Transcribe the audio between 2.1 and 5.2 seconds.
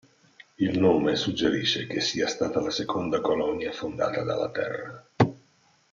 stata la seconda colonia fondata dalla Terra.